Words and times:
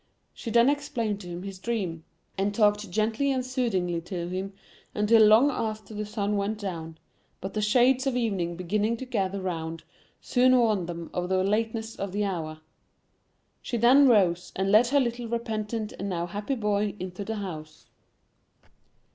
She 0.33 0.49
then 0.49 0.67
explained 0.67 1.21
to 1.21 1.27
him 1.29 1.43
his 1.43 1.59
dream, 1.59 2.03
and 2.35 2.55
talked 2.55 2.89
gently 2.89 3.31
and 3.31 3.45
soothingly 3.45 4.01
to 4.01 4.27
him 4.29 4.53
until 4.95 5.21
long 5.23 5.51
after 5.51 5.93
the 5.93 6.07
sun 6.07 6.37
went 6.37 6.57
down, 6.57 6.97
but 7.39 7.53
the 7.53 7.61
shades 7.61 8.07
of 8.07 8.15
evening 8.15 8.55
beginning 8.55 8.97
to 8.97 9.05
gather 9.05 9.39
round, 9.39 9.83
soon 10.19 10.57
warned 10.57 10.87
them 10.89 11.11
of 11.13 11.29
the 11.29 11.43
lateness 11.43 11.95
of 11.95 12.13
the 12.13 12.23
hour. 12.25 12.61
She 13.61 13.77
then 13.77 14.07
rose, 14.07 14.51
and 14.55 14.71
led 14.71 14.87
her 14.87 14.99
little 14.99 15.27
repentant 15.27 15.93
and 15.99 16.09
now 16.09 16.25
happy 16.25 16.55
boy 16.55 16.95
into 16.99 17.23
the 17.23 17.35
house. 17.35 17.85